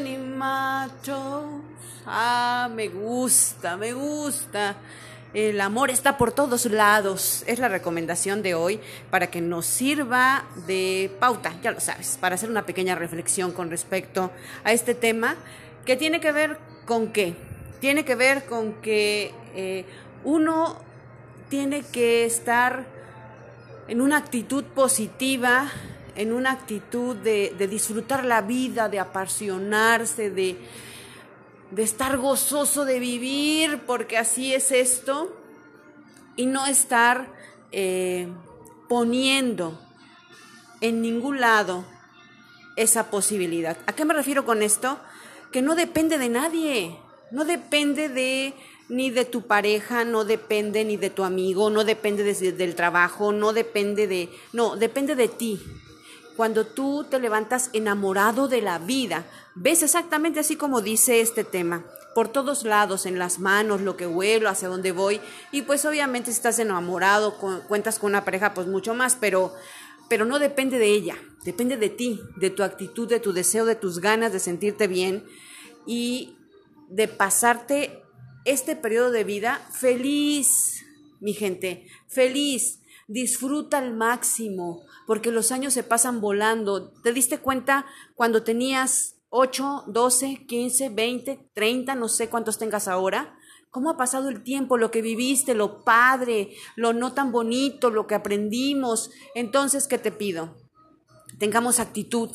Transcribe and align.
muchachos. 0.00 1.44
Ah, 2.06 2.70
me 2.74 2.88
gusta, 2.88 3.76
me 3.76 3.92
gusta. 3.92 4.76
El 5.34 5.60
amor 5.60 5.90
está 5.90 6.16
por 6.16 6.32
todos 6.32 6.66
lados. 6.66 7.44
Es 7.46 7.58
la 7.58 7.68
recomendación 7.68 8.42
de 8.42 8.54
hoy 8.54 8.80
para 9.10 9.28
que 9.28 9.40
nos 9.40 9.66
sirva 9.66 10.44
de 10.66 11.10
pauta, 11.20 11.54
ya 11.62 11.72
lo 11.72 11.80
sabes, 11.80 12.16
para 12.20 12.36
hacer 12.36 12.48
una 12.50 12.64
pequeña 12.64 12.94
reflexión 12.94 13.52
con 13.52 13.70
respecto 13.70 14.30
a 14.64 14.72
este 14.72 14.94
tema 14.94 15.36
que 15.84 15.96
tiene 15.96 16.20
que 16.20 16.32
ver 16.32 16.58
con 16.86 17.08
qué. 17.08 17.34
Tiene 17.80 18.04
que 18.04 18.14
ver 18.14 18.46
con 18.46 18.74
que 18.74 19.32
eh, 19.54 19.84
uno 20.24 20.78
tiene 21.48 21.82
que 21.82 22.24
estar 22.24 22.86
en 23.88 24.00
una 24.00 24.16
actitud 24.16 24.64
positiva, 24.64 25.70
en 26.18 26.32
una 26.32 26.50
actitud 26.50 27.14
de, 27.14 27.54
disfrutar 27.70 28.24
la 28.24 28.42
vida, 28.42 28.88
de 28.88 28.98
apasionarse, 28.98 30.30
de, 30.30 30.58
de 31.70 31.82
estar 31.84 32.18
gozoso 32.18 32.84
de 32.84 32.98
vivir, 32.98 33.82
porque 33.86 34.18
así 34.18 34.52
es 34.52 34.72
esto, 34.72 35.32
y 36.34 36.46
no 36.46 36.66
estar 36.66 37.32
eh, 37.70 38.26
poniendo 38.88 39.80
en 40.80 41.02
ningún 41.02 41.38
lado 41.38 41.84
esa 42.74 43.12
posibilidad. 43.12 43.76
¿A 43.86 43.92
qué 43.92 44.04
me 44.04 44.12
refiero 44.12 44.44
con 44.44 44.60
esto? 44.60 44.98
Que 45.52 45.62
no 45.62 45.76
depende 45.76 46.18
de 46.18 46.28
nadie, 46.30 46.98
no 47.30 47.44
depende 47.44 48.08
de 48.08 48.54
ni 48.88 49.10
de 49.10 49.24
tu 49.24 49.42
pareja, 49.42 50.04
no 50.04 50.24
depende 50.24 50.84
ni 50.84 50.96
de 50.96 51.10
tu 51.10 51.22
amigo, 51.22 51.70
no 51.70 51.84
depende 51.84 52.24
del 52.24 52.74
trabajo, 52.74 53.30
no 53.30 53.52
depende 53.52 54.08
de, 54.08 54.30
no, 54.52 54.74
depende 54.74 55.14
de 55.14 55.28
ti 55.28 55.62
cuando 56.38 56.64
tú 56.64 57.04
te 57.10 57.18
levantas 57.18 57.68
enamorado 57.72 58.46
de 58.46 58.62
la 58.62 58.78
vida. 58.78 59.24
Ves 59.56 59.82
exactamente 59.82 60.38
así 60.38 60.54
como 60.54 60.82
dice 60.82 61.20
este 61.20 61.42
tema, 61.42 61.84
por 62.14 62.28
todos 62.28 62.62
lados, 62.62 63.06
en 63.06 63.18
las 63.18 63.40
manos, 63.40 63.80
lo 63.80 63.96
que 63.96 64.06
huelo, 64.06 64.48
hacia 64.48 64.68
dónde 64.68 64.92
voy. 64.92 65.20
Y 65.50 65.62
pues 65.62 65.84
obviamente 65.84 66.30
si 66.30 66.36
estás 66.36 66.60
enamorado, 66.60 67.36
cuentas 67.66 67.98
con 67.98 68.10
una 68.10 68.24
pareja, 68.24 68.54
pues 68.54 68.68
mucho 68.68 68.94
más, 68.94 69.16
pero, 69.16 69.52
pero 70.08 70.26
no 70.26 70.38
depende 70.38 70.78
de 70.78 70.86
ella, 70.86 71.16
depende 71.44 71.76
de 71.76 71.88
ti, 71.88 72.20
de 72.36 72.50
tu 72.50 72.62
actitud, 72.62 73.08
de 73.08 73.18
tu 73.18 73.32
deseo, 73.32 73.66
de 73.66 73.74
tus 73.74 73.98
ganas 73.98 74.32
de 74.32 74.38
sentirte 74.38 74.86
bien 74.86 75.24
y 75.88 76.36
de 76.88 77.08
pasarte 77.08 78.04
este 78.44 78.76
periodo 78.76 79.10
de 79.10 79.24
vida 79.24 79.60
feliz, 79.72 80.86
mi 81.18 81.32
gente, 81.34 81.88
feliz 82.06 82.78
disfruta 83.08 83.78
al 83.78 83.94
máximo, 83.94 84.82
porque 85.06 85.32
los 85.32 85.50
años 85.50 85.72
se 85.72 85.82
pasan 85.82 86.20
volando. 86.20 86.92
¿Te 87.02 87.12
diste 87.12 87.38
cuenta 87.38 87.86
cuando 88.14 88.44
tenías 88.44 89.16
8, 89.30 89.84
12, 89.88 90.46
15, 90.46 90.90
20, 90.90 91.50
30, 91.54 91.94
no 91.94 92.08
sé 92.08 92.28
cuántos 92.28 92.58
tengas 92.58 92.86
ahora? 92.86 93.34
¿Cómo 93.70 93.90
ha 93.90 93.96
pasado 93.96 94.28
el 94.28 94.42
tiempo, 94.42 94.76
lo 94.76 94.90
que 94.90 95.02
viviste, 95.02 95.54
lo 95.54 95.84
padre, 95.84 96.54
lo 96.76 96.92
no 96.92 97.12
tan 97.12 97.32
bonito, 97.32 97.90
lo 97.90 98.06
que 98.06 98.14
aprendimos? 98.14 99.10
Entonces, 99.34 99.86
¿qué 99.88 99.98
te 99.98 100.12
pido? 100.12 100.56
Tengamos 101.38 101.78
actitud, 101.78 102.30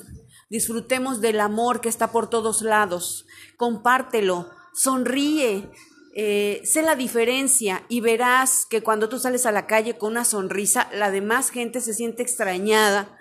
disfrutemos 0.50 1.22
del 1.22 1.40
amor 1.40 1.82
que 1.82 1.90
está 1.90 2.12
por 2.12 2.30
todos 2.30 2.62
lados, 2.62 3.26
compártelo, 3.58 4.50
sonríe, 4.74 5.70
eh, 6.16 6.62
sé 6.64 6.84
la 6.84 6.96
diferencia 6.96 7.84
y 7.90 8.00
verás 8.02 8.68
que 8.70 8.84
cuando 8.84 9.10
tú 9.10 9.18
sales 9.18 9.46
a 9.48 9.52
la 9.52 9.66
calle 9.66 9.98
con 9.98 10.12
una 10.12 10.26
sonrisa, 10.26 10.88
la 10.94 11.10
demás 11.10 11.50
gente 11.50 11.82
se 11.82 11.94
siente 11.94 12.22
extrañada 12.22 13.18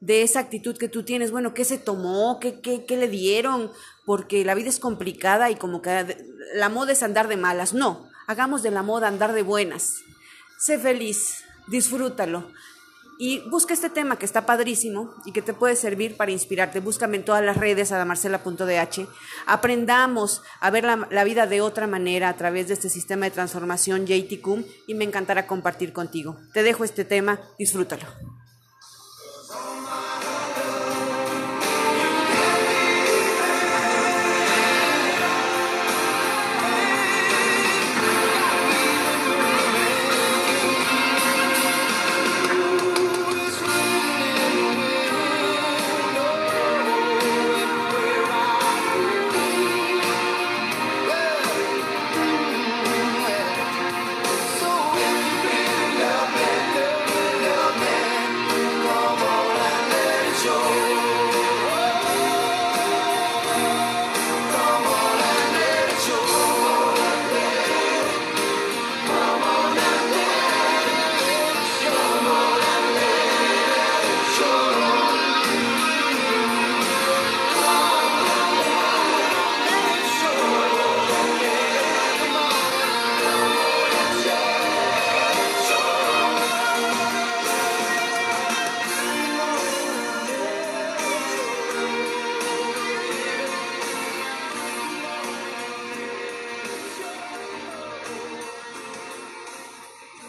de 0.00 0.22
esa 0.22 0.40
actitud 0.40 0.76
que 0.76 0.88
tú 0.88 1.04
tienes. 1.04 1.30
Bueno, 1.30 1.54
¿qué 1.54 1.64
se 1.64 1.78
tomó? 1.78 2.38
¿Qué, 2.40 2.60
qué, 2.60 2.84
qué 2.84 2.98
le 2.98 3.08
dieron? 3.08 3.72
Porque 4.04 4.44
la 4.44 4.54
vida 4.54 4.68
es 4.68 4.78
complicada 4.78 5.50
y 5.50 5.56
como 5.56 5.80
que 5.80 6.18
la 6.54 6.68
moda 6.68 6.92
es 6.92 7.02
andar 7.02 7.28
de 7.28 7.38
malas. 7.38 7.72
No, 7.72 8.10
hagamos 8.26 8.62
de 8.62 8.70
la 8.70 8.82
moda 8.82 9.08
andar 9.08 9.32
de 9.32 9.42
buenas. 9.42 10.02
Sé 10.58 10.78
feliz, 10.78 11.44
disfrútalo. 11.68 12.52
Y 13.18 13.48
busca 13.48 13.74
este 13.74 13.90
tema 13.90 14.18
que 14.18 14.24
está 14.24 14.44
padrísimo 14.44 15.14
y 15.24 15.32
que 15.32 15.42
te 15.42 15.54
puede 15.54 15.76
servir 15.76 16.16
para 16.16 16.32
inspirarte. 16.32 16.80
Búscame 16.80 17.16
en 17.16 17.24
todas 17.24 17.44
las 17.44 17.56
redes, 17.56 17.92
adamarcela.dh. 17.92 19.08
Aprendamos 19.46 20.42
a 20.60 20.70
ver 20.70 20.84
la, 20.84 21.24
vida 21.24 21.46
de 21.46 21.60
otra 21.60 21.86
manera 21.86 22.28
a 22.28 22.36
través 22.36 22.68
de 22.68 22.74
este 22.74 22.88
sistema 22.88 23.26
de 23.26 23.30
transformación 23.30 24.06
JTCUM 24.06 24.64
y 24.86 24.94
me 24.94 25.04
encantará 25.04 25.46
compartir 25.46 25.92
contigo. 25.92 26.36
Te 26.52 26.62
dejo 26.62 26.84
este 26.84 27.04
tema, 27.04 27.40
disfrútalo. 27.58 28.06